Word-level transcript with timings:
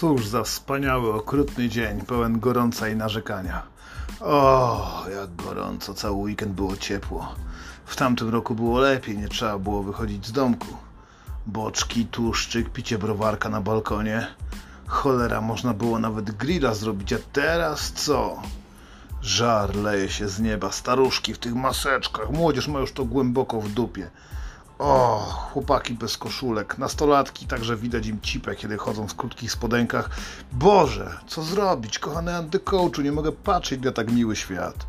Cóż 0.00 0.26
za 0.26 0.42
wspaniały, 0.42 1.14
okrutny 1.14 1.68
dzień, 1.68 2.00
pełen 2.00 2.40
gorąca 2.40 2.88
i 2.88 2.96
narzekania. 2.96 3.62
O, 4.20 5.04
jak 5.16 5.36
gorąco, 5.36 5.94
cały 5.94 6.16
weekend 6.16 6.52
było 6.52 6.76
ciepło. 6.76 7.34
W 7.84 7.96
tamtym 7.96 8.28
roku 8.28 8.54
było 8.54 8.78
lepiej, 8.78 9.18
nie 9.18 9.28
trzeba 9.28 9.58
było 9.58 9.82
wychodzić 9.82 10.26
z 10.26 10.32
domku. 10.32 10.66
Boczki, 11.46 12.06
tłuszczyk, 12.06 12.70
picie 12.72 12.98
browarka 12.98 13.48
na 13.48 13.60
balkonie. 13.60 14.26
Cholera, 14.86 15.40
można 15.40 15.74
było 15.74 15.98
nawet 15.98 16.30
grilla 16.30 16.74
zrobić, 16.74 17.12
a 17.12 17.18
teraz 17.32 17.92
co? 17.92 18.42
Żar 19.22 19.76
leje 19.76 20.08
się 20.08 20.28
z 20.28 20.40
nieba, 20.40 20.72
staruszki 20.72 21.34
w 21.34 21.38
tych 21.38 21.54
maseczkach, 21.54 22.30
młodzież 22.30 22.68
ma 22.68 22.80
już 22.80 22.92
to 22.92 23.04
głęboko 23.04 23.60
w 23.60 23.68
dupie. 23.68 24.10
O, 24.80 25.18
chłopaki 25.52 25.94
bez 25.94 26.18
koszulek, 26.18 26.78
nastolatki, 26.78 27.46
także 27.46 27.76
widać 27.76 28.06
im 28.06 28.20
cipę, 28.20 28.56
kiedy 28.56 28.76
chodzą 28.76 29.08
w 29.08 29.14
krótkich 29.14 29.52
spodenkach. 29.52 30.10
Boże, 30.52 31.10
co 31.26 31.42
zrobić, 31.42 31.98
kochany 31.98 32.36
antykołczu, 32.36 33.02
nie 33.02 33.12
mogę 33.12 33.32
patrzeć 33.32 33.80
na 33.82 33.92
tak 33.92 34.12
miły 34.12 34.36
świat. 34.36 34.86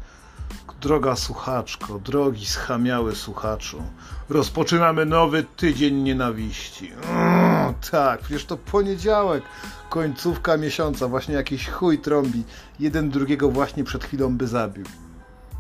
Droga 0.82 1.16
słuchaczko, 1.16 2.00
drogi 2.00 2.46
schamiały 2.46 3.16
słuchaczu, 3.16 3.84
rozpoczynamy 4.30 5.06
nowy 5.06 5.44
tydzień 5.44 5.96
nienawiści. 5.96 6.92
Mm, 6.92 7.74
tak, 7.92 8.22
przecież 8.22 8.46
to 8.46 8.58
poniedziałek, 8.58 9.44
końcówka 9.90 10.58
miesiąca, 10.58 11.08
właśnie 11.08 11.36
jakiś 11.36 11.70
chuj 11.70 12.00
trąbi, 12.00 12.44
jeden 12.80 13.10
drugiego 13.10 13.50
właśnie 13.50 13.84
przed 13.84 14.04
chwilą 14.04 14.38
by 14.38 14.48
zabił. 14.48 14.86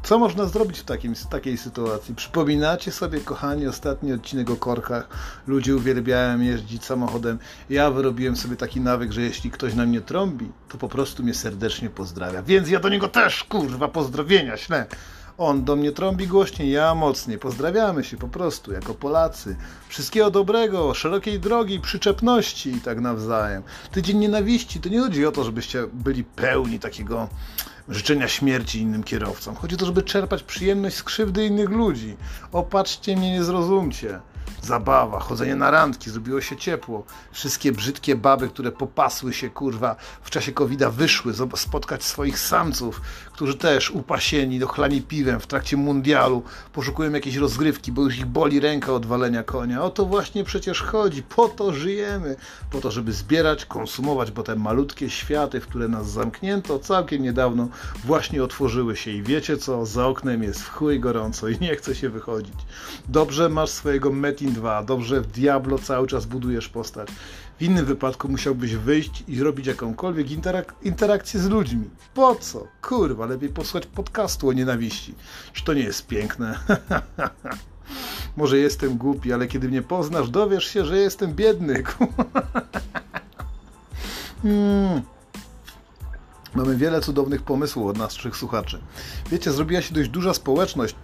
Co 0.03 0.19
można 0.19 0.45
zrobić 0.45 0.79
w 0.79 0.83
takim, 0.83 1.13
takiej 1.29 1.57
sytuacji? 1.57 2.15
Przypominacie 2.15 2.91
sobie, 2.91 3.19
kochani, 3.19 3.67
ostatni 3.67 4.13
odcinek 4.13 4.49
o 4.49 4.55
korkach. 4.55 5.09
Ludzie 5.47 5.75
uwielbiają 5.75 6.39
jeździć 6.39 6.85
samochodem. 6.85 7.39
Ja 7.69 7.91
wyrobiłem 7.91 8.35
sobie 8.35 8.55
taki 8.55 8.81
nawyk, 8.81 9.11
że 9.11 9.21
jeśli 9.21 9.51
ktoś 9.51 9.73
na 9.73 9.85
mnie 9.85 10.01
trąbi, 10.01 10.51
to 10.69 10.77
po 10.77 10.89
prostu 10.89 11.23
mnie 11.23 11.33
serdecznie 11.33 11.89
pozdrawia. 11.89 12.43
Więc 12.43 12.69
ja 12.69 12.79
do 12.79 12.89
niego 12.89 13.07
też, 13.07 13.43
kurwa, 13.43 13.87
pozdrowienia 13.87 14.57
ślę. 14.57 14.85
On 15.37 15.63
do 15.63 15.75
mnie 15.75 15.91
trąbi 15.91 16.27
głośniej, 16.27 16.71
ja 16.71 16.95
mocniej. 16.95 17.39
Pozdrawiamy 17.39 18.03
się 18.03 18.17
po 18.17 18.27
prostu, 18.27 18.71
jako 18.71 18.93
Polacy. 18.93 19.55
Wszystkiego 19.87 20.31
dobrego, 20.31 20.93
szerokiej 20.93 21.39
drogi, 21.39 21.79
przyczepności 21.79 22.71
i 22.71 22.81
tak 22.81 22.99
nawzajem. 22.99 23.63
Tydzień 23.91 24.17
nienawiści 24.17 24.79
to 24.79 24.89
nie 24.89 24.99
chodzi 24.99 25.25
o 25.25 25.31
to, 25.31 25.43
żebyście 25.43 25.87
byli 25.93 26.23
pełni 26.23 26.79
takiego 26.79 27.29
życzenia 27.89 28.27
śmierci 28.27 28.79
innym 28.79 29.03
kierowcom. 29.03 29.55
Chodzi 29.55 29.75
o 29.75 29.77
to, 29.77 29.85
żeby 29.85 30.03
czerpać 30.03 30.43
przyjemność 30.43 30.95
z 30.95 31.03
krzywdy 31.03 31.45
innych 31.45 31.69
ludzi. 31.69 32.15
Opatrzcie 32.51 33.17
mnie, 33.17 33.31
nie 33.31 33.43
zrozumcie 33.43 34.19
zabawa, 34.61 35.19
chodzenie 35.19 35.55
na 35.55 35.71
randki, 35.71 36.09
zrobiło 36.09 36.41
się 36.41 36.57
ciepło. 36.57 37.03
Wszystkie 37.31 37.71
brzydkie 37.71 38.15
baby, 38.15 38.49
które 38.49 38.71
popasły 38.71 39.33
się, 39.33 39.49
kurwa, 39.49 39.95
w 40.21 40.29
czasie 40.29 40.51
covid 40.51 40.83
wyszły 40.83 41.33
spotkać 41.55 42.03
swoich 42.03 42.39
samców, 42.39 43.01
którzy 43.31 43.55
też 43.55 43.91
upasieni, 43.91 44.59
dochlani 44.59 45.01
piwem 45.01 45.39
w 45.39 45.47
trakcie 45.47 45.77
mundialu, 45.77 46.43
poszukują 46.73 47.11
jakiejś 47.11 47.35
rozgrywki, 47.35 47.91
bo 47.91 48.01
już 48.01 48.17
ich 48.17 48.25
boli 48.25 48.59
ręka 48.59 48.93
od 48.93 49.05
walenia 49.05 49.43
konia. 49.43 49.83
O 49.83 49.89
to 49.89 50.05
właśnie 50.05 50.43
przecież 50.43 50.81
chodzi, 50.81 51.23
po 51.23 51.47
to 51.47 51.73
żyjemy, 51.73 52.35
po 52.71 52.81
to, 52.81 52.91
żeby 52.91 53.13
zbierać, 53.13 53.65
konsumować, 53.65 54.31
bo 54.31 54.43
te 54.43 54.55
malutkie 54.55 55.09
światy, 55.09 55.61
w 55.61 55.67
które 55.67 55.87
nas 55.87 56.11
zamknięto 56.11 56.79
całkiem 56.79 57.23
niedawno, 57.23 57.67
właśnie 58.03 58.43
otworzyły 58.43 58.95
się 58.95 59.11
i 59.11 59.23
wiecie 59.23 59.57
co, 59.57 59.85
za 59.85 60.07
oknem 60.07 60.43
jest 60.43 60.61
w 60.61 60.69
chuj 60.69 60.99
gorąco 60.99 61.47
i 61.47 61.59
nie 61.59 61.75
chce 61.75 61.95
się 61.95 62.09
wychodzić. 62.09 62.55
Dobrze 63.09 63.49
masz 63.49 63.69
swojego 63.69 64.11
Metin 64.31 64.53
2. 64.53 64.83
Dobrze, 64.83 65.21
w 65.21 65.27
Diablo 65.27 65.79
cały 65.79 66.07
czas 66.07 66.25
budujesz 66.25 66.69
postać. 66.69 67.09
W 67.59 67.61
innym 67.61 67.85
wypadku 67.85 68.29
musiałbyś 68.29 68.75
wyjść 68.75 69.23
i 69.27 69.35
zrobić 69.35 69.67
jakąkolwiek 69.67 70.31
interak 70.31 70.75
interakcję 70.81 71.39
z 71.39 71.49
ludźmi. 71.49 71.89
Po 72.13 72.35
co? 72.35 72.67
Kurwa, 72.81 73.25
lepiej 73.25 73.49
posłuchać 73.49 73.85
podcastu 73.85 74.49
o 74.49 74.53
nienawiści. 74.53 75.15
Czy 75.53 75.63
to 75.63 75.73
nie 75.73 75.81
jest 75.81 76.07
piękne? 76.07 76.59
Może 78.37 78.57
jestem 78.57 78.97
głupi, 78.97 79.33
ale 79.33 79.47
kiedy 79.47 79.67
mnie 79.67 79.81
poznasz, 79.81 80.29
dowiesz 80.29 80.67
się, 80.67 80.85
że 80.85 80.97
jestem 80.97 81.33
biedny. 81.33 81.83
hmm. 84.43 85.01
Mamy 86.55 86.77
wiele 86.77 87.01
cudownych 87.01 87.41
pomysłów 87.41 87.87
od 87.87 87.97
naszych 87.97 88.37
słuchaczy. 88.37 88.81
Wiecie, 89.31 89.51
zrobiła 89.51 89.81
się 89.81 89.93
dość 89.93 90.09
duża 90.09 90.33
społeczność 90.33 90.95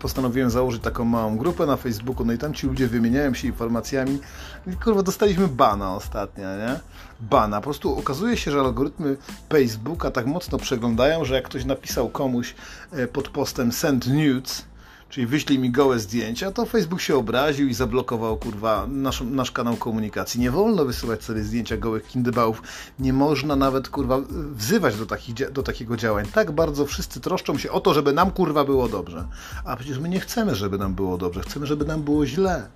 postanowiłem 0.00 0.50
założyć 0.50 0.82
taką 0.82 1.04
małą 1.04 1.36
grupę 1.36 1.66
na 1.66 1.76
Facebooku, 1.76 2.26
no 2.26 2.32
i 2.32 2.38
tam 2.38 2.54
ci 2.54 2.66
ludzie 2.66 2.86
wymieniają 2.86 3.34
się 3.34 3.48
informacjami. 3.48 4.18
I 4.66 4.76
kurwa, 4.76 5.02
dostaliśmy 5.02 5.48
bana 5.48 5.94
ostatnio, 5.94 6.56
nie? 6.56 6.80
Bana. 7.20 7.56
Po 7.56 7.64
prostu 7.64 7.98
okazuje 7.98 8.36
się, 8.36 8.50
że 8.50 8.60
algorytmy 8.60 9.16
Facebooka 9.52 10.10
tak 10.10 10.26
mocno 10.26 10.58
przeglądają, 10.58 11.24
że 11.24 11.34
jak 11.34 11.44
ktoś 11.44 11.64
napisał 11.64 12.08
komuś 12.08 12.54
e, 12.92 13.06
pod 13.06 13.28
postem 13.28 13.72
send 13.72 14.06
nudes, 14.06 14.64
czyli 15.10 15.26
wyślij 15.26 15.58
mi 15.58 15.70
gołe 15.70 15.98
zdjęcia, 15.98 16.50
to 16.50 16.66
Facebook 16.66 17.00
się 17.00 17.16
obraził 17.16 17.68
i 17.68 17.74
zablokował, 17.74 18.36
kurwa, 18.36 18.86
nasz, 18.88 19.20
nasz 19.20 19.50
kanał 19.50 19.76
komunikacji. 19.76 20.40
Nie 20.40 20.50
wolno 20.50 20.84
wysyłać 20.84 21.24
sobie 21.24 21.42
zdjęcia 21.42 21.76
gołych 21.76 22.06
kindybałów. 22.06 22.62
Nie 22.98 23.12
można 23.12 23.56
nawet, 23.56 23.88
kurwa, 23.88 24.20
wzywać 24.54 24.96
do, 24.96 25.06
takich, 25.06 25.50
do 25.52 25.62
takiego 25.62 25.96
działań. 25.96 26.26
Tak 26.32 26.50
bardzo 26.50 26.86
wszyscy 26.86 27.20
troszczą 27.20 27.58
się 27.58 27.70
o 27.70 27.80
to, 27.80 27.94
żeby 27.94 28.12
nam, 28.12 28.30
kurwa, 28.30 28.64
było 28.64 28.88
dobrze. 28.88 29.26
A 29.64 29.76
przecież 29.76 29.98
my 29.98 30.08
nie 30.08 30.20
chcemy, 30.20 30.54
żeby 30.54 30.78
nam 30.78 30.94
było 30.94 31.18
dobrze. 31.18 31.40
Chcemy, 31.40 31.66
żeby 31.66 31.84
nam 31.84 32.02
było 32.02 32.26
źle. 32.26 32.68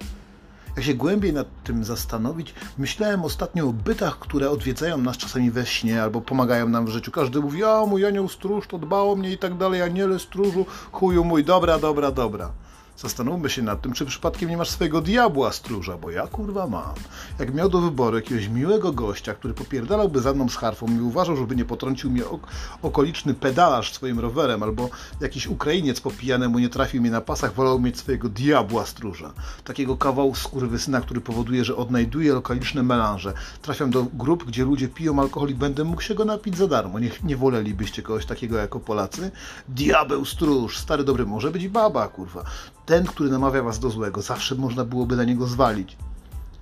Jak 0.76 0.84
się 0.84 0.94
głębiej 0.94 1.32
nad 1.32 1.46
tym 1.64 1.84
zastanowić, 1.84 2.54
myślałem 2.78 3.24
ostatnio 3.24 3.68
o 3.68 3.72
bytach, 3.72 4.18
które 4.18 4.50
odwiedzają 4.50 4.98
nas 4.98 5.16
czasami 5.16 5.50
we 5.50 5.66
śnie 5.66 6.02
albo 6.02 6.20
pomagają 6.20 6.68
nam 6.68 6.86
w 6.86 6.88
życiu. 6.88 7.10
Każdy 7.10 7.40
mówi, 7.40 7.64
a 7.64 7.86
mój 7.86 8.06
anioł 8.06 8.28
stróż 8.28 8.66
to 8.66 8.78
dbał 8.78 9.12
o 9.12 9.16
mnie 9.16 9.32
i 9.32 9.38
tak 9.38 9.56
dalej, 9.56 9.82
aniele 9.82 10.18
stróżu, 10.18 10.66
chuju 10.92 11.24
mój, 11.24 11.44
dobra, 11.44 11.78
dobra, 11.78 12.10
dobra. 12.10 12.50
Zastanówmy 12.96 13.50
się 13.50 13.62
nad 13.62 13.82
tym, 13.82 13.92
czy 13.92 14.06
przypadkiem 14.06 14.50
nie 14.50 14.56
masz 14.56 14.70
swojego 14.70 15.00
diabła 15.00 15.52
stróża, 15.52 15.96
bo 15.98 16.10
ja 16.10 16.26
kurwa 16.26 16.66
mam. 16.66 16.94
Jak 17.38 17.54
miał 17.54 17.68
do 17.68 17.80
wyboru 17.80 18.16
jakiegoś 18.16 18.48
miłego 18.48 18.92
gościa, 18.92 19.34
który 19.34 19.54
popierdalałby 19.54 20.20
za 20.20 20.34
mną 20.34 20.48
z 20.48 20.56
harfą 20.56 20.86
i 20.86 21.00
uważał, 21.00 21.36
żeby 21.36 21.56
nie 21.56 21.64
potrącił 21.64 22.10
mnie 22.10 22.26
ok 22.26 22.46
okoliczny 22.82 23.34
pedalarz 23.34 23.92
swoim 23.92 24.20
rowerem, 24.20 24.62
albo 24.62 24.90
jakiś 25.20 25.46
Ukrainiec 25.46 26.00
po 26.00 26.10
pijanemu 26.10 26.58
nie 26.58 26.68
trafił 26.68 27.00
mnie 27.00 27.10
na 27.10 27.20
pasach, 27.20 27.54
wolał 27.54 27.80
mieć 27.80 27.98
swojego 27.98 28.28
diabła 28.28 28.86
stróża. 28.86 29.32
Takiego 29.64 29.96
kawału 29.96 30.34
skurwysyna, 30.34 31.00
który 31.00 31.20
powoduje, 31.20 31.64
że 31.64 31.76
odnajduje 31.76 32.32
lokaliczne 32.32 32.82
melanże. 32.82 33.32
Trafiam 33.62 33.90
do 33.90 34.02
grup, 34.02 34.44
gdzie 34.44 34.64
ludzie 34.64 34.88
piją 34.88 35.20
alkohol 35.20 35.48
i 35.48 35.54
będę 35.54 35.84
mógł 35.84 36.02
się 36.02 36.14
go 36.14 36.24
napić 36.24 36.56
za 36.56 36.66
darmo. 36.66 36.98
Nie, 36.98 37.10
nie 37.24 37.36
wolelibyście 37.36 38.02
kogoś 38.02 38.26
takiego 38.26 38.56
jako 38.56 38.80
Polacy? 38.80 39.30
Diabeł 39.68 40.24
stróż, 40.24 40.78
stary 40.78 41.04
dobry, 41.04 41.26
może 41.26 41.50
być 41.50 41.68
baba, 41.68 42.08
kurwa 42.08 42.44
ten, 42.86 43.06
który 43.06 43.30
namawia 43.30 43.62
was 43.62 43.78
do 43.78 43.90
złego. 43.90 44.22
Zawsze 44.22 44.54
można 44.54 44.84
byłoby 44.84 45.16
na 45.16 45.24
niego 45.24 45.46
zwalić. 45.46 45.96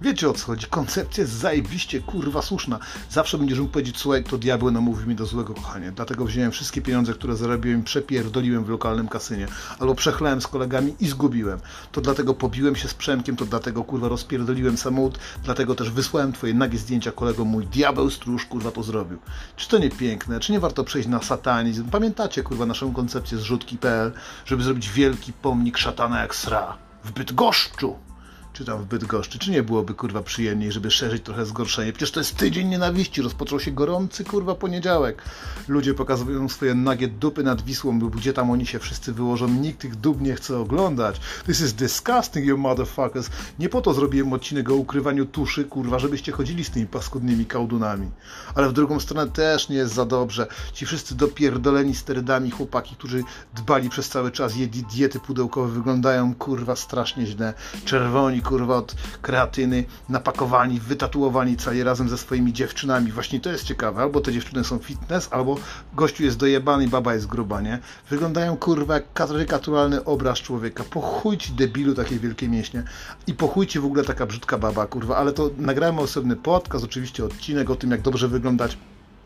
Wiecie 0.02 0.30
o 0.30 0.32
co 0.32 0.46
chodzi? 0.46 0.66
Koncepcja 0.66 1.22
jest 1.22 1.32
zajebiście 1.34 2.00
kurwa 2.00 2.42
słuszna. 2.42 2.78
Zawsze 3.10 3.38
będziesz 3.38 3.58
mógł 3.58 3.72
powiedzieć, 3.72 3.98
słuchaj, 3.98 4.24
to 4.24 4.38
diabeł 4.38 4.70
namówił 4.70 5.06
mi 5.06 5.14
do 5.14 5.26
złego, 5.26 5.54
kochanie. 5.54 5.92
Dlatego 5.92 6.24
wziąłem 6.24 6.50
wszystkie 6.50 6.82
pieniądze, 6.82 7.14
które 7.14 7.36
zarobiłem 7.36 7.80
i 7.80 7.82
przepierdoliłem 7.82 8.64
w 8.64 8.68
lokalnym 8.68 9.08
kasynie. 9.08 9.46
Albo 9.78 9.94
przechlałem 9.94 10.40
z 10.40 10.46
kolegami 10.46 10.94
i 11.00 11.08
zgubiłem. 11.08 11.60
To 11.92 12.00
dlatego 12.00 12.34
pobiłem 12.34 12.76
się 12.76 12.88
z 12.88 12.94
Przemkiem, 12.94 13.36
to 13.36 13.44
dlatego 13.44 13.84
kurwa 13.84 14.08
rozpierdoliłem 14.08 14.76
samochód, 14.76 15.18
dlatego 15.44 15.74
też 15.74 15.90
wysłałem 15.90 16.32
twoje 16.32 16.54
nagie 16.54 16.78
zdjęcia 16.78 17.12
kolego 17.12 17.44
mój 17.44 17.66
diabeł 17.66 18.10
stróż 18.10 18.46
kurwa 18.46 18.70
to 18.70 18.82
zrobił. 18.82 19.18
Czy 19.56 19.68
to 19.68 19.78
nie 19.78 19.90
piękne? 19.90 20.40
Czy 20.40 20.52
nie 20.52 20.60
warto 20.60 20.84
przejść 20.84 21.08
na 21.08 21.22
satanizm? 21.22 21.90
Pamiętacie 21.90 22.42
kurwa 22.42 22.66
naszą 22.66 22.92
koncepcję 22.92 23.38
zrzutki.pl, 23.38 24.12
żeby 24.44 24.62
zrobić 24.62 24.90
wielki 24.90 25.32
pomnik 25.32 25.78
szatana 25.78 26.20
jak 26.20 26.34
sra 26.34 26.78
w 27.04 27.12
Bydgoszczu? 27.12 28.11
Czy 28.52 28.64
tam 28.64 28.82
w 28.82 28.84
Bydgoszczy, 28.84 29.38
czy 29.38 29.50
nie 29.50 29.62
byłoby 29.62 29.94
kurwa 29.94 30.22
przyjemniej, 30.22 30.72
żeby 30.72 30.90
szerzyć 30.90 31.22
trochę 31.22 31.46
zgorszenie? 31.46 31.92
Przecież 31.92 32.10
to 32.10 32.20
jest 32.20 32.36
tydzień 32.36 32.68
nienawiści, 32.68 33.22
rozpoczął 33.22 33.60
się 33.60 33.70
gorący 33.70 34.24
kurwa 34.24 34.54
poniedziałek. 34.54 35.22
Ludzie 35.68 35.94
pokazują 35.94 36.48
swoje 36.48 36.74
nagie 36.74 37.08
dupy 37.08 37.42
nad 37.42 37.62
Wisłą, 37.62 37.98
gdzie 37.98 38.32
tam 38.32 38.50
oni 38.50 38.66
się 38.66 38.78
wszyscy 38.78 39.12
wyłożą, 39.12 39.48
nikt 39.48 39.80
tych 39.80 39.96
dup 39.96 40.20
nie 40.20 40.34
chce 40.34 40.58
oglądać. 40.58 41.20
This 41.46 41.60
is 41.60 41.72
disgusting, 41.72 42.46
you 42.46 42.58
motherfuckers. 42.58 43.30
Nie 43.58 43.68
po 43.68 43.80
to 43.80 43.94
zrobiłem 43.94 44.32
odcinek 44.32 44.70
o 44.70 44.74
ukrywaniu 44.74 45.26
tuszy, 45.26 45.64
kurwa, 45.64 45.98
żebyście 45.98 46.32
chodzili 46.32 46.64
z 46.64 46.70
tymi 46.70 46.86
paskudnymi 46.86 47.46
kałdunami. 47.46 48.10
Ale 48.54 48.68
w 48.68 48.72
drugą 48.72 49.00
stronę 49.00 49.30
też 49.30 49.68
nie 49.68 49.76
jest 49.76 49.94
za 49.94 50.04
dobrze. 50.04 50.46
Ci 50.72 50.86
wszyscy 50.86 51.14
dopierdoleni 51.14 51.94
sterydami 51.94 52.50
chłopaki, 52.50 52.96
którzy 52.96 53.22
dbali 53.54 53.90
przez 53.90 54.08
cały 54.08 54.30
czas, 54.30 54.56
jedli 54.56 54.82
diety 54.82 55.20
pudełkowe, 55.20 55.72
wyglądają 55.72 56.34
kurwa 56.34 56.76
strasznie 56.76 57.26
źle. 57.26 57.54
Czerwoni, 57.84 58.41
kurwa 58.42 58.76
od 58.76 58.94
kreatyny, 59.22 59.84
napakowani, 60.08 60.80
wytatuowani 60.80 61.56
cali 61.56 61.82
razem 61.82 62.08
ze 62.08 62.18
swoimi 62.18 62.52
dziewczynami. 62.52 63.12
Właśnie 63.12 63.40
to 63.40 63.50
jest 63.50 63.64
ciekawe, 63.64 64.02
albo 64.02 64.20
te 64.20 64.32
dziewczyny 64.32 64.64
są 64.64 64.78
fitness, 64.78 65.28
albo 65.30 65.56
gościu 65.94 66.24
jest 66.24 66.36
dojebany 66.36 66.88
baba 66.88 67.14
jest 67.14 67.26
gruba, 67.26 67.60
nie? 67.60 67.78
Wyglądają 68.10 68.56
kurwa 68.56 68.94
jak 68.94 69.12
karykaturalny 69.12 70.04
obraz 70.04 70.38
człowieka. 70.38 70.84
Po 70.90 71.00
chuj 71.00 71.38
ci 71.38 71.52
debilu 71.52 71.94
takie 71.94 72.18
wielkie 72.18 72.48
mięśnie 72.48 72.82
i 73.26 73.34
po 73.34 73.48
chuj 73.48 73.66
ci 73.66 73.78
w 73.78 73.84
ogóle 73.84 74.04
taka 74.04 74.26
brzydka 74.26 74.58
baba, 74.58 74.86
kurwa, 74.86 75.16
ale 75.16 75.32
to 75.32 75.50
nagrałem 75.58 75.98
osobny 75.98 76.36
podcast, 76.36 76.84
oczywiście 76.84 77.24
odcinek 77.24 77.70
o 77.70 77.76
tym, 77.76 77.90
jak 77.90 78.02
dobrze 78.02 78.28
wyglądać 78.28 78.78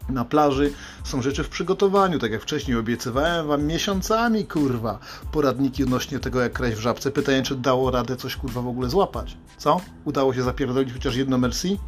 na 0.09 0.25
plaży 0.25 0.73
są 1.05 1.23
rzeczy 1.23 1.45
w 1.45 1.49
przygotowaniu, 1.49 2.19
tak 2.19 2.33
jak 2.33 2.43
wcześniej 2.43 2.77
obiecywałem 2.77 3.47
wam 3.47 3.65
miesiącami, 3.65 4.45
kurwa, 4.45 4.99
poradniki 5.33 5.85
odnośnie 5.85 6.19
tego, 6.19 6.41
jak 6.41 6.53
kraść 6.53 6.77
w 6.77 6.81
żabce. 6.81 7.11
Pytanie, 7.11 7.43
czy 7.43 7.57
dało 7.57 7.91
radę 7.91 8.17
coś, 8.17 8.37
kurwa, 8.37 8.61
w 8.63 8.69
ogóle 8.69 8.89
złapać. 8.89 9.37
Co? 9.59 9.81
Udało 10.05 10.35
się 10.35 10.43
zapierdolić 10.43 10.93
chociaż 10.93 11.17
jedno 11.17 11.39
merci? 11.39 11.79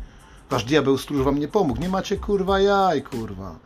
Wasz 0.50 0.64
diabeł 0.64 0.98
stróż 0.98 1.24
wam 1.24 1.38
nie 1.38 1.48
pomógł. 1.48 1.80
Nie 1.80 1.88
macie, 1.88 2.16
kurwa, 2.16 2.60
jaj, 2.60 3.02
kurwa. 3.02 3.58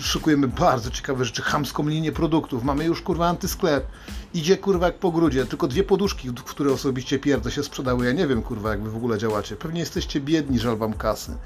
Szukujemy 0.00 0.48
bardzo 0.48 0.90
ciekawe 0.90 1.24
rzeczy, 1.24 1.42
chamską 1.42 1.88
linię 1.88 2.12
produktów. 2.12 2.64
Mamy 2.64 2.84
już, 2.84 3.02
kurwa, 3.02 3.28
antysklep. 3.28 3.86
Idzie, 4.34 4.56
kurwa, 4.56 4.86
jak 4.86 4.98
po 4.98 5.12
grudzie. 5.12 5.46
Tylko 5.46 5.68
dwie 5.68 5.84
poduszki, 5.84 6.30
w 6.30 6.44
które 6.44 6.72
osobiście 6.72 7.18
pierdzę 7.18 7.50
się 7.50 7.62
sprzedały. 7.62 8.06
Ja 8.06 8.12
nie 8.12 8.26
wiem, 8.26 8.42
kurwa, 8.42 8.70
jak 8.70 8.82
wy 8.82 8.90
w 8.90 8.96
ogóle 8.96 9.18
działacie. 9.18 9.56
Pewnie 9.56 9.80
jesteście 9.80 10.20
biedni, 10.20 10.58
żal 10.58 10.76
wam 10.76 10.92
kasy. 10.92 11.36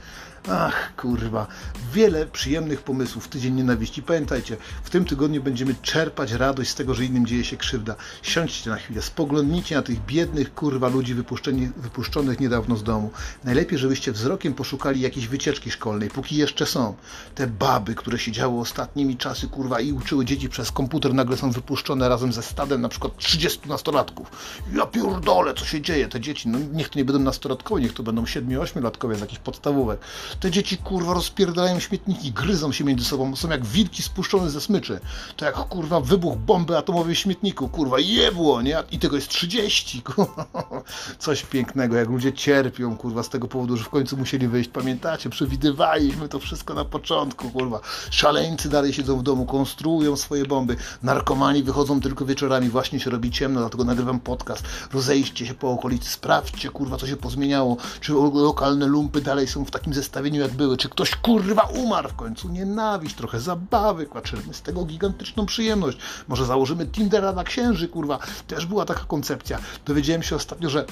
Ach, 0.51 0.93
kurwa. 0.97 1.47
Wiele 1.93 2.27
przyjemnych 2.27 2.83
pomysłów. 2.83 3.29
Tydzień 3.29 3.55
nienawiści. 3.55 4.03
Pamiętajcie, 4.03 4.57
w 4.85 4.91
tym 4.91 5.05
tygodniu 5.05 5.43
będziemy 5.43 5.75
czerpać 5.83 6.33
radość 6.33 6.71
z 6.71 6.75
tego, 6.75 6.95
że 6.95 7.05
innym 7.05 7.27
dzieje 7.27 7.45
się 7.45 7.57
krzywda. 7.57 7.97
Siądźcie 8.23 8.71
na 8.71 8.77
chwilę, 8.77 9.03
spoglądnijcie 9.03 9.75
na 9.75 9.83
tych 9.83 10.05
biednych, 10.05 10.55
kurwa, 10.55 10.89
ludzi 10.89 11.15
wypuszczonych 11.77 12.41
niedawno 12.41 12.77
z 12.77 12.83
domu. 12.83 13.11
Najlepiej, 13.45 13.79
żebyście 13.79 14.13
wzrokiem 14.13 14.55
poszukali 14.55 15.01
jakiejś 15.01 15.29
wycieczki 15.29 15.71
szkolnej, 15.71 16.11
póki 16.11 16.37
jeszcze 16.37 16.67
są. 16.67 16.95
Te 17.35 17.47
baby, 17.47 17.95
które 17.95 18.19
siedziały 18.19 18.61
ostatnimi 18.61 19.17
czasy, 19.17 19.49
kurwa, 19.49 19.81
i 19.81 19.93
uczyły 19.93 20.25
dzieci 20.25 20.49
przez 20.49 20.73
komputer, 20.73 21.15
nagle 21.15 21.37
są 21.37 21.51
wypuszczone 21.51 22.09
razem 22.09 22.33
ze 22.33 22.43
stadem 22.43 22.81
na 22.81 22.89
przykład 22.89 23.17
30 23.17 23.69
nastolatków. 23.69 24.31
Ja 24.75 24.87
pierdolę, 24.87 25.55
co 25.55 25.65
się 25.65 25.81
dzieje? 25.81 26.09
Te 26.09 26.21
dzieci, 26.21 26.49
no 26.49 26.59
niech 26.73 26.89
to 26.89 26.99
nie 26.99 27.05
będą 27.05 27.23
nastolatkowie, 27.23 27.83
niech 27.83 27.95
to 27.95 28.03
będą 28.03 28.25
7-8-latkowie 28.25 29.15
z 29.15 29.21
jakichś 29.21 29.41
podstawówek. 29.41 30.01
Te 30.41 30.51
dzieci 30.51 30.79
kurwa 30.79 31.15
rozpierdają 31.15 31.81
śmietniki, 31.81 32.33
gryzą 32.33 32.73
się 32.73 32.85
między 32.85 33.05
sobą, 33.05 33.37
są 33.37 33.51
jak 33.51 33.67
wilki 33.67 34.03
spuszczone 34.03 34.51
ze 34.51 34.61
smyczy. 34.61 35.01
To 35.37 35.45
jak 35.45 35.55
kurwa 35.55 36.01
wybuch 36.01 36.37
bomby 36.37 36.79
atomowej 36.79 37.15
w 37.15 37.19
śmietniku, 37.19 37.69
kurwa 37.69 37.99
jebło, 37.99 38.63
nie? 38.63 38.83
I 38.91 38.99
tego 38.99 39.17
jest 39.17 39.29
30, 39.29 40.03
kurwa. 40.15 40.47
Coś 41.19 41.43
pięknego, 41.43 41.97
jak 41.97 42.09
ludzie 42.09 42.33
cierpią, 42.33 42.97
kurwa, 42.97 43.23
z 43.23 43.29
tego 43.29 43.49
powodu, 43.49 43.77
że 43.77 43.85
w 43.85 43.89
końcu 43.89 44.17
musieli 44.17 44.49
wyjść. 44.49 44.71
Pamiętacie, 44.71 45.31
przewidywaliśmy 45.31 46.29
to 46.29 46.39
wszystko 46.39 46.75
na 46.75 46.85
początku, 46.85 47.51
kurwa. 47.51 47.81
Szaleńcy 48.11 48.69
dalej 48.69 48.93
siedzą 48.93 49.19
w 49.19 49.23
domu, 49.23 49.47
konstruują 49.47 50.17
swoje 50.17 50.45
bomby. 50.45 50.77
Narkomani 51.03 51.63
wychodzą 51.63 52.01
tylko 52.01 52.27
wieczorami, 52.27 52.69
właśnie 52.69 53.01
się 53.01 53.11
robi 53.11 53.31
ciemno, 53.31 53.61
dlatego 53.61 53.85
nagrywam 53.85 54.21
podcast. 54.21 54.65
Rozejście 54.93 55.47
się 55.47 55.55
po 55.55 55.71
okolicy, 55.71 56.11
sprawdźcie, 56.11 56.69
kurwa, 56.69 56.97
co 56.97 57.07
się 57.07 57.17
pozmieniało. 57.17 57.77
Czy 58.01 58.13
lokalne 58.35 58.87
lumpy 58.87 59.21
dalej 59.21 59.47
są 59.47 59.65
w 59.65 59.71
takim 59.71 59.95
zestawieniu 60.27 60.43
jak 60.43 60.53
były. 60.53 60.77
Czy 60.77 60.89
ktoś 60.89 61.17
kurwa 61.17 61.63
umarł 61.63 62.09
w 62.09 62.15
końcu? 62.15 62.49
Nienawiść, 62.49 63.15
trochę 63.15 63.41
zabawy, 63.41 64.07
kłaczymy 64.07 64.55
z 64.55 64.63
tego 64.63 64.85
gigantyczną 64.85 65.47
przyjemność. 65.47 65.99
Może 66.29 66.45
założymy 66.45 66.87
Tindera 66.87 67.33
na 67.33 67.45
księży, 67.45 67.89
kurwa. 67.89 68.19
Też 68.47 68.67
była 68.67 68.85
taka 68.85 69.05
koncepcja. 69.05 69.59
Dowiedziałem 69.85 70.23
się 70.23 70.37
ostatnio, 70.37 70.71
że 70.71 70.87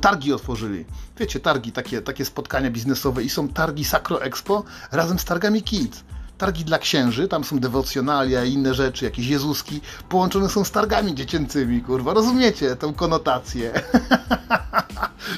targi 0.00 0.32
otworzyli. 0.32 0.84
Wiecie, 1.18 1.40
targi, 1.40 1.72
takie, 1.72 2.02
takie 2.02 2.24
spotkania 2.24 2.70
biznesowe 2.70 3.22
i 3.22 3.28
są 3.28 3.48
targi 3.48 3.84
Sacro 3.84 4.22
Expo 4.22 4.64
razem 4.92 5.18
z 5.18 5.24
targami 5.24 5.62
Kids 5.62 6.04
targi 6.38 6.64
dla 6.64 6.78
księży, 6.78 7.28
tam 7.28 7.44
są 7.44 7.58
dewocjonalia 7.58 8.44
i 8.44 8.52
inne 8.52 8.74
rzeczy, 8.74 9.04
jakieś 9.04 9.26
jezuski, 9.26 9.80
połączone 10.08 10.48
są 10.48 10.64
z 10.64 10.70
targami 10.70 11.14
dziecięcymi, 11.14 11.80
kurwa, 11.82 12.14
rozumiecie 12.14 12.76
tę 12.76 12.92
konotację? 12.96 13.72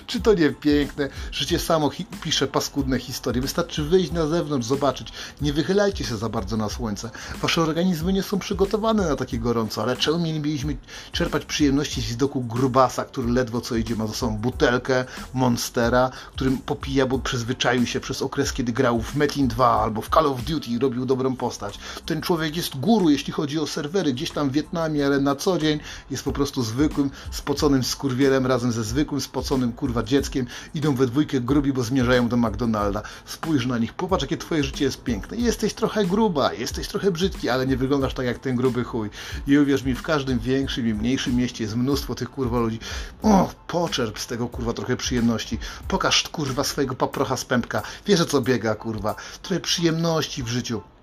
Czy 0.07 0.21
to 0.21 0.35
nie 0.35 0.51
piękne? 0.51 1.09
Życie 1.33 1.59
samo 1.59 1.91
pisze 2.23 2.47
paskudne 2.47 2.99
historie. 2.99 3.43
Wystarczy 3.43 3.83
wyjść 3.83 4.13
na 4.13 4.27
zewnątrz, 4.27 4.67
zobaczyć. 4.67 5.13
Nie 5.41 5.53
wychylajcie 5.53 6.05
się 6.05 6.17
za 6.17 6.29
bardzo 6.29 6.57
na 6.57 6.69
słońce. 6.69 7.11
Wasze 7.43 7.63
organizmy 7.63 8.13
nie 8.13 8.23
są 8.23 8.39
przygotowane 8.39 9.09
na 9.09 9.17
takie 9.17 9.39
gorąco, 9.39 9.83
ale 9.83 9.97
czemu 9.97 10.19
mielibyśmy 10.19 10.77
czerpać 11.13 11.45
przyjemności 11.45 12.01
z 12.01 12.05
widoku 12.05 12.41
grubasa, 12.41 13.05
który 13.05 13.33
ledwo 13.33 13.61
co 13.61 13.77
idzie, 13.77 13.97
ma 13.97 14.07
za 14.07 14.15
sobą 14.15 14.37
butelkę 14.37 15.05
Monstera, 15.35 16.11
którym 16.35 16.59
popija, 16.59 17.07
bo 17.07 17.19
przyzwyczaił 17.19 17.87
się 17.87 18.01
przez 18.01 18.23
okres, 18.23 18.53
kiedy 18.53 18.73
grał 18.73 19.01
w 19.03 19.17
Metin 19.17 19.49
2 19.49 19.81
albo 19.83 20.01
w 20.01 20.11
Call 20.11 20.27
of 20.27 20.45
Duty 20.45 20.71
i 20.71 20.79
robił 20.79 21.07
dobrą 21.07 21.37
postać. 21.37 21.79
Ten 22.07 22.23
człowiek 22.23 22.57
jest 22.57 22.77
guru, 22.77 23.11
jeśli 23.11 23.33
chodzi 23.33 23.59
o 23.59 23.67
serwery, 23.67 24.13
gdzieś 24.13 24.31
tam 24.31 24.51
w 24.51 24.53
Wietnamie, 24.53 25.07
ale 25.07 25.21
na 25.21 25.37
co 25.37 25.59
dzień 25.59 25.81
jest 26.11 26.25
po 26.25 26.33
prostu 26.33 26.63
zwykłym, 26.63 27.11
spoconym 27.31 27.85
skurwielem 27.85 28.47
razem 28.47 28.73
ze 28.73 28.85
zwykłym, 28.85 29.21
spoconym 29.21 29.73
kurwa 29.95 30.09
dzieckiem, 30.09 30.47
idą 30.75 30.95
we 30.95 31.07
dwójkę 31.07 31.41
grubi, 31.41 31.73
bo 31.73 31.83
zmierzają 31.83 32.29
do 32.29 32.37
McDonalda. 32.37 33.03
Spójrz 33.25 33.67
na 33.67 33.79
nich, 33.79 33.95
popatrz 33.95 34.23
jakie 34.23 34.37
twoje 34.37 34.65
życie 34.65 34.85
jest 34.85 35.03
piękne. 35.05 35.37
Jesteś 35.37 35.75
trochę 35.75 36.05
gruba, 36.05 36.53
jesteś 36.53 36.89
trochę 36.89 37.11
brzydki, 37.11 37.49
ale 37.49 37.67
nie 37.67 37.77
wyglądasz 37.77 38.15
tak 38.15 38.27
jak 38.27 38.39
ten 38.39 38.57
gruby 38.57 38.85
chuj. 38.85 39.11
I 39.47 39.59
uwierz 39.59 39.83
mi, 39.83 39.95
w 39.95 40.03
każdym 40.03 40.39
większym 40.39 40.89
i 40.89 40.95
mniejszym 40.95 41.37
mieście 41.37 41.65
jest 41.65 41.77
mnóstwo 41.77 42.15
tych 42.15 42.31
kurwa 42.31 42.59
ludzi. 42.59 42.79
O, 43.23 43.51
poczerp 43.67 44.19
z 44.19 44.27
tego 44.27 44.49
kurwa 44.49 44.73
trochę 44.73 44.97
przyjemności. 44.97 45.59
Pokaż 45.89 46.29
kurwa 46.29 46.65
swojego 46.65 46.95
paprocha 46.95 47.37
z 47.37 47.45
pępka. 47.45 47.83
Wiesz 48.07 48.25
co 48.25 48.41
biega 48.41 48.75
kurwa. 48.75 49.15
Trochę 49.43 49.61
przyjemności 49.61 50.43
w 50.43 50.49
życiu. 50.49 50.94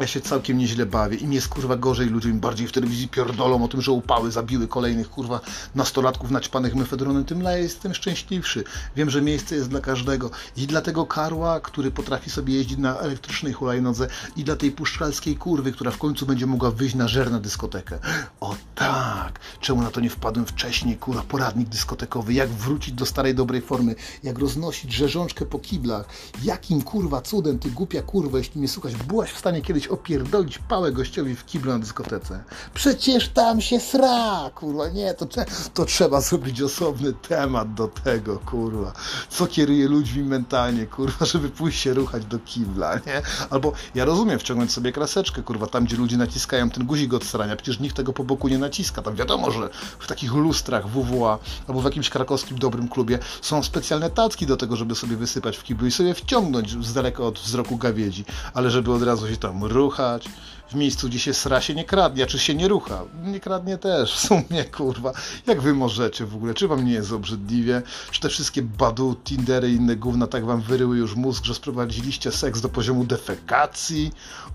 Ja 0.00 0.06
się 0.06 0.20
całkiem 0.20 0.58
nieźle 0.58 0.86
bawię. 0.86 1.16
Im 1.16 1.32
jest 1.32 1.48
kurwa 1.48 1.76
gorzej, 1.76 2.08
ludzie 2.08 2.28
im 2.28 2.40
bardziej 2.40 2.68
w 2.68 2.72
telewizji 2.72 3.08
pierdolą 3.08 3.64
o 3.64 3.68
tym, 3.68 3.80
że 3.80 3.92
upały 3.92 4.30
zabiły 4.30 4.68
kolejnych 4.68 5.10
kurwa 5.10 5.40
nastolatków 5.74 6.30
naćpanych 6.30 6.74
mefedronem, 6.74 7.24
tym 7.24 7.42
ja 7.42 7.56
jestem 7.56 7.94
szczęśliwszy. 7.94 8.64
Wiem, 8.96 9.10
że 9.10 9.22
miejsce 9.22 9.54
jest 9.54 9.68
dla 9.68 9.80
każdego. 9.80 10.30
I 10.56 10.66
dla 10.66 10.80
tego 10.80 11.06
karła, 11.06 11.60
który 11.60 11.90
potrafi 11.90 12.30
sobie 12.30 12.54
jeździć 12.54 12.78
na 12.78 12.98
elektrycznej 12.98 13.52
hulajnodze 13.52 14.08
i 14.36 14.44
dla 14.44 14.56
tej 14.56 14.70
puszczalskiej 14.70 15.36
kurwy, 15.36 15.72
która 15.72 15.90
w 15.90 15.98
końcu 15.98 16.26
będzie 16.26 16.46
mogła 16.46 16.70
wyjść 16.70 16.94
na 16.94 17.08
żer 17.08 17.30
na 17.30 17.40
dyskotekę. 17.40 17.98
O 18.40 18.56
tak! 18.74 19.40
Czemu 19.60 19.82
na 19.82 19.90
to 19.90 20.00
nie 20.00 20.10
wpadłem 20.10 20.46
wcześniej, 20.46 20.96
kurwa, 20.96 21.22
poradnik 21.22 21.68
dyskotekowy, 21.68 22.32
jak 22.32 22.48
wrócić 22.48 22.94
do 22.94 23.06
starej 23.06 23.34
dobrej 23.34 23.60
formy, 23.60 23.94
jak 24.22 24.38
roznosić 24.38 24.92
rzeżączkę 24.92 25.46
po 25.46 25.58
kiblach, 25.58 26.08
jakim 26.42 26.82
kurwa 26.82 27.20
cudem 27.20 27.58
ty 27.58 27.70
głupia 27.70 28.02
kurwa, 28.02 28.38
jeśli 28.38 28.58
mnie 28.58 28.68
słuchać, 28.68 28.96
byłaś 28.96 29.30
w 29.30 29.38
stanie 29.38 29.62
kiedyś 29.62 29.89
opierdolić 29.90 30.58
pałę 30.58 30.92
gościowi 30.92 31.36
w 31.36 31.46
kiblu 31.46 31.72
na 31.72 31.78
dyskotece. 31.78 32.44
Przecież 32.74 33.28
tam 33.28 33.60
się 33.60 33.80
sra, 33.80 34.50
kurwa, 34.54 34.88
nie, 34.88 35.14
to, 35.14 35.26
to 35.74 35.84
trzeba 35.84 36.20
zrobić 36.20 36.62
osobny 36.62 37.12
temat 37.12 37.74
do 37.74 37.88
tego, 37.88 38.38
kurwa. 38.38 38.92
Co 39.30 39.46
kieruje 39.46 39.88
ludźmi 39.88 40.22
mentalnie, 40.22 40.86
kurwa, 40.86 41.26
żeby 41.26 41.48
pójść 41.48 41.80
się 41.80 41.94
ruchać 41.94 42.24
do 42.24 42.38
kibla, 42.38 42.94
nie? 42.94 43.22
Albo 43.50 43.72
ja 43.94 44.04
rozumiem 44.04 44.38
wciągnąć 44.38 44.72
sobie 44.72 44.92
kraseczkę, 44.92 45.42
kurwa, 45.42 45.66
tam 45.66 45.84
gdzie 45.84 45.96
ludzie 45.96 46.16
naciskają 46.16 46.70
ten 46.70 46.86
guzik 46.86 47.14
od 47.14 47.24
srania, 47.24 47.56
przecież 47.56 47.80
nikt 47.80 47.96
tego 47.96 48.12
po 48.12 48.24
boku 48.24 48.48
nie 48.48 48.58
naciska. 48.58 49.02
Tam 49.02 49.14
wiadomo, 49.14 49.50
że 49.50 49.70
w 49.98 50.06
takich 50.06 50.32
lustrach 50.32 50.88
WWA 50.88 51.38
albo 51.68 51.80
w 51.80 51.84
jakimś 51.84 52.10
krakowskim 52.10 52.58
dobrym 52.58 52.88
klubie 52.88 53.18
są 53.42 53.62
specjalne 53.62 54.10
tacki 54.10 54.46
do 54.46 54.56
tego, 54.56 54.76
żeby 54.76 54.94
sobie 54.94 55.16
wysypać 55.16 55.56
w 55.56 55.62
kiblu 55.62 55.86
i 55.86 55.90
sobie 55.90 56.14
wciągnąć 56.14 56.86
z 56.86 56.92
daleka 56.92 57.22
od 57.22 57.38
wzroku 57.38 57.76
gawiedzi, 57.76 58.24
ale 58.54 58.70
żeby 58.70 58.92
od 58.92 59.02
razu 59.02 59.28
się 59.28 59.36
tam 59.36 59.56
ruchać, 59.70 60.28
w 60.70 60.74
miejscu, 60.74 61.08
gdzie 61.08 61.18
się 61.18 61.34
sra 61.34 61.60
się 61.60 61.74
nie 61.74 61.84
kradnie, 61.84 62.26
czy 62.26 62.38
się 62.38 62.54
nie 62.54 62.68
rucha. 62.68 63.02
Nie 63.24 63.40
kradnie 63.40 63.78
też, 63.78 64.14
w 64.16 64.20
sumie, 64.20 64.64
kurwa. 64.76 65.12
Jak 65.46 65.60
wy 65.62 65.74
możecie 65.74 66.26
w 66.26 66.34
ogóle? 66.34 66.54
Czy 66.54 66.68
wam 66.68 66.84
nie 66.84 66.92
jest 66.92 67.12
obrzydliwie? 67.12 67.82
Czy 68.10 68.20
te 68.20 68.28
wszystkie 68.28 68.62
badu, 68.62 69.16
tindery 69.24 69.70
i 69.70 69.74
inne 69.74 69.96
gówna 69.96 70.26
tak 70.26 70.44
wam 70.44 70.60
wyryły 70.60 70.96
już 70.96 71.16
mózg, 71.16 71.44
że 71.44 71.54
sprowadziliście 71.54 72.32
seks 72.32 72.60
do 72.60 72.68
poziomu 72.68 73.04
defekacji? 73.04 74.12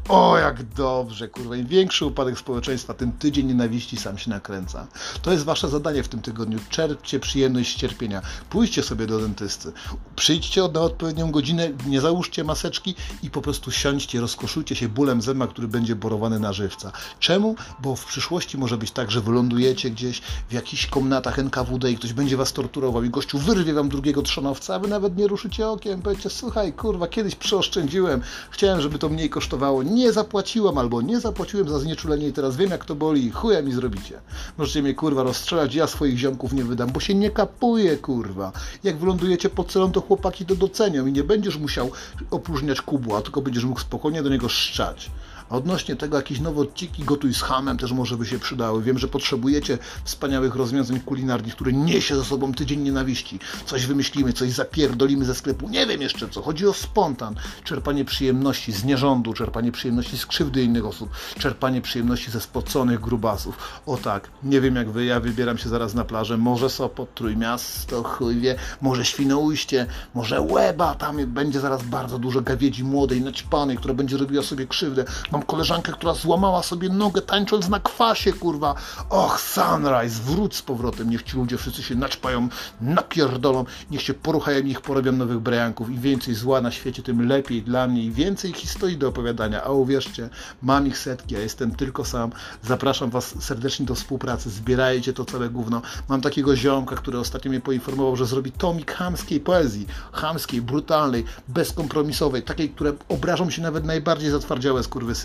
O, 0.09 0.37
jak 0.37 0.63
dobrze, 0.63 1.27
kurwa. 1.27 1.55
Im 1.55 1.67
większy 1.67 2.05
upadek 2.05 2.39
społeczeństwa, 2.39 2.93
tym 2.93 3.11
tydzień 3.11 3.47
nienawiści 3.47 3.97
sam 3.97 4.17
się 4.17 4.29
nakręca. 4.29 4.87
To 5.21 5.31
jest 5.31 5.43
wasze 5.43 5.69
zadanie 5.69 6.03
w 6.03 6.07
tym 6.07 6.21
tygodniu. 6.21 6.59
Czerpcie 6.69 7.19
przyjemność 7.19 7.75
z 7.75 7.79
cierpienia. 7.79 8.21
Pójdźcie 8.49 8.83
sobie 8.83 9.07
do 9.07 9.19
dentysty. 9.19 9.71
Przyjdźcie 10.15 10.61
na 10.61 10.81
odpowiednią 10.81 11.31
godzinę, 11.31 11.69
nie 11.87 12.01
załóżcie 12.01 12.43
maseczki 12.43 12.95
i 13.23 13.29
po 13.29 13.41
prostu 13.41 13.71
siądźcie, 13.71 14.21
rozkoszujcie 14.21 14.75
się 14.75 14.89
bólem 14.89 15.04
bólem 15.05 15.21
zęba, 15.21 15.47
który 15.47 15.67
będzie 15.67 15.95
borowany 15.95 16.39
na 16.39 16.53
żywca. 16.53 16.91
Czemu? 17.19 17.55
Bo 17.79 17.95
w 17.95 18.05
przyszłości 18.05 18.57
może 18.57 18.77
być 18.77 18.91
tak, 18.91 19.11
że 19.11 19.21
wylądujecie 19.21 19.89
gdzieś 19.89 20.21
w 20.49 20.53
jakichś 20.53 20.87
komnatach 20.87 21.39
NKWD 21.39 21.91
i 21.91 21.97
ktoś 21.97 22.13
będzie 22.13 22.37
was 22.37 22.53
torturował 22.53 23.03
i 23.03 23.09
gościu 23.09 23.37
wyrwie 23.37 23.73
wam 23.73 23.89
drugiego 23.89 24.21
trzonowca, 24.21 24.75
a 24.75 24.79
wy 24.79 24.87
nawet 24.87 25.17
nie 25.17 25.27
ruszycie 25.27 25.69
okiem. 25.69 26.01
Powiecie, 26.01 26.29
słuchaj, 26.29 26.73
kurwa, 26.73 27.07
kiedyś 27.07 27.35
przeoszczędziłem, 27.35 28.21
chciałem, 28.49 28.81
żeby 28.81 28.99
to 28.99 29.09
mniej 29.09 29.29
kosztowało, 29.29 29.83
nie 29.83 30.13
zapłaciłem 30.13 30.77
albo 30.77 31.01
nie 31.01 31.19
zapłaciłem 31.19 31.69
za 31.69 31.79
znieczulenie 31.79 32.27
i 32.27 32.33
teraz 32.33 32.55
wiem, 32.55 32.71
jak 32.71 32.85
to 32.85 32.95
boli, 32.95 33.31
chuja 33.31 33.61
mi 33.61 33.73
zrobicie. 33.73 34.21
Możecie 34.57 34.81
mnie, 34.81 34.93
kurwa, 34.93 35.23
rozstrzelać, 35.23 35.75
ja 35.75 35.87
swoich 35.87 36.17
ziomków 36.17 36.53
nie 36.53 36.63
wydam, 36.63 36.91
bo 36.91 36.99
się 36.99 37.15
nie 37.15 37.29
kapuje, 37.29 37.97
kurwa. 37.97 38.51
Jak 38.83 38.97
wylądujecie 38.97 39.49
pod 39.49 39.71
celą, 39.71 39.91
to 39.91 40.01
chłopaki 40.01 40.45
to 40.45 40.55
docenią 40.55 41.05
i 41.05 41.11
nie 41.11 41.23
będziesz 41.23 41.57
musiał 41.57 41.91
opróżniać 42.31 42.81
kubła, 42.81 43.21
tylko 43.21 43.41
będziesz 43.41 43.63
mógł 43.65 43.79
spokojnie 43.79 44.23
do 44.23 44.29
niego 44.29 44.49
szczać. 44.49 44.94
much. 44.95 45.09
A 45.49 45.55
odnośnie 45.55 45.95
tego 45.95 46.17
jakieś 46.17 46.39
nowe 46.39 46.61
odcinki 46.61 47.03
gotuj 47.03 47.33
z 47.33 47.41
hamem 47.41 47.77
też 47.77 47.91
może 47.91 48.17
by 48.17 48.25
się 48.25 48.39
przydały. 48.39 48.83
Wiem, 48.83 48.99
że 48.99 49.07
potrzebujecie 49.07 49.77
wspaniałych 50.03 50.55
rozwiązań 50.55 50.99
kulinarnych, 50.99 51.55
które 51.55 51.73
niesie 51.73 52.15
ze 52.15 52.25
sobą 52.25 52.53
tydzień 52.53 52.79
nienawiści. 52.79 53.39
Coś 53.65 53.85
wymyślimy, 53.85 54.33
coś 54.33 54.51
zapierdolimy 54.51 55.25
ze 55.25 55.35
sklepu. 55.35 55.69
Nie 55.69 55.87
wiem 55.87 56.01
jeszcze 56.01 56.29
co. 56.29 56.41
Chodzi 56.41 56.67
o 56.67 56.73
spontan. 56.73 57.35
Czerpanie 57.63 58.05
przyjemności 58.05 58.71
z 58.71 58.83
nierządu, 58.83 59.33
czerpanie 59.33 59.71
przyjemności 59.71 60.17
z 60.17 60.25
krzywdy 60.25 60.63
innych 60.63 60.85
osób, 60.85 61.09
czerpanie 61.39 61.81
przyjemności 61.81 62.31
ze 62.31 62.41
spoconych 62.41 62.99
grubasów. 62.99 63.81
O 63.85 63.97
tak, 63.97 64.29
nie 64.43 64.61
wiem 64.61 64.75
jak 64.75 64.89
wy, 64.89 65.05
ja 65.05 65.19
wybieram 65.19 65.57
się 65.57 65.69
zaraz 65.69 65.93
na 65.93 66.05
plażę. 66.05 66.37
Może 66.37 66.69
Sopot, 66.69 67.15
Trójmiasto, 67.15 68.03
chuj 68.03 68.35
wie, 68.35 68.55
może 68.81 69.05
Świnoujście, 69.05 69.85
może 70.13 70.41
Łeba. 70.41 70.95
Tam 70.95 71.25
będzie 71.27 71.59
zaraz 71.59 71.83
bardzo 71.83 72.19
dużo 72.19 72.41
gawiedzi 72.41 72.83
młodej, 72.83 73.21
naćpanej, 73.21 73.77
która 73.77 73.93
będzie 73.93 74.17
robiła 74.17 74.43
sobie 74.43 74.67
krzywdę. 74.67 75.05
Mam 75.35 75.43
koleżankę, 75.43 75.91
która 75.91 76.13
złamała 76.13 76.63
sobie 76.63 76.89
nogę 76.89 77.21
tańcząc 77.21 77.69
na 77.69 77.79
kwasie, 77.79 78.33
kurwa. 78.33 78.75
Och, 79.09 79.41
Sunrise, 79.41 80.21
wróć 80.23 80.55
z 80.55 80.61
powrotem. 80.61 81.09
Niech 81.09 81.23
ci 81.23 81.37
ludzie 81.37 81.57
wszyscy 81.57 81.83
się 81.83 81.95
naćpają, 81.95 82.49
napierdolą. 82.81 83.65
Niech 83.91 84.01
się 84.01 84.13
poruchają 84.13 84.59
i 84.59 84.75
porobią 84.75 85.11
nowych 85.11 85.39
brejanków. 85.39 85.89
I 85.89 85.99
więcej 85.99 86.35
zła 86.35 86.61
na 86.61 86.71
świecie, 86.71 87.03
tym 87.03 87.27
lepiej 87.27 87.63
dla 87.63 87.87
mnie. 87.87 88.03
I 88.03 88.11
więcej 88.11 88.53
historii 88.53 88.97
do 88.97 89.09
opowiadania. 89.09 89.63
A 89.63 89.69
uwierzcie, 89.69 90.29
mam 90.61 90.87
ich 90.87 90.97
setki, 90.97 91.35
a 91.35 91.39
jestem 91.39 91.75
tylko 91.75 92.05
sam. 92.05 92.31
Zapraszam 92.63 93.09
was 93.09 93.43
serdecznie 93.43 93.85
do 93.85 93.95
współpracy. 93.95 94.49
Zbierajcie 94.49 95.13
to 95.13 95.25
całe 95.25 95.49
gówno. 95.49 95.81
Mam 96.09 96.21
takiego 96.21 96.55
ziomka, 96.55 96.95
który 96.95 97.19
ostatnio 97.19 97.51
mnie 97.51 97.61
poinformował, 97.61 98.15
że 98.15 98.25
zrobi 98.25 98.51
tomik 98.51 98.91
chamskiej 98.91 99.39
poezji. 99.39 99.87
Chamskiej, 100.11 100.61
brutalnej, 100.61 101.25
bezkompromisowej. 101.47 102.43
Takiej, 102.43 102.69
które 102.69 102.93
obrażą 103.09 103.49
się 103.49 103.61
nawet 103.61 103.85
najbardziej 103.85 104.31
zatwardziałe 104.31 104.83
skurwysyny 104.83 105.24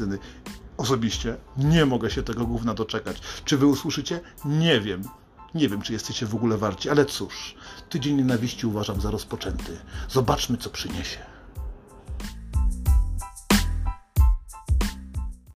Osobiście 0.77 1.37
nie 1.57 1.87
mogę 1.87 2.11
się 2.11 2.23
tego 2.23 2.47
gówna 2.47 2.75
doczekać. 2.75 3.21
Czy 3.45 3.59
wy 3.59 3.67
usłyszycie? 3.67 4.21
Nie 4.45 4.81
wiem. 4.81 5.03
Nie 5.55 5.69
wiem, 5.69 5.83
czy 5.83 5.93
jesteście 5.93 6.27
w 6.27 6.35
ogóle 6.35 6.57
warci, 6.57 6.91
ale 6.91 7.05
cóż, 7.05 7.55
tydzień 7.89 8.17
nienawiści 8.17 8.67
uważam 8.67 9.01
za 9.01 9.11
rozpoczęty. 9.11 9.77
Zobaczmy, 10.09 10.57
co 10.57 10.71
przyniesie. 10.71 11.19